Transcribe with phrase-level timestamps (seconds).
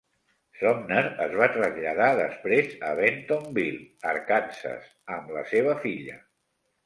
[0.59, 3.83] Sumner es va traslladar després a Bentonville,
[4.15, 6.19] Arkansas amb la seva filla.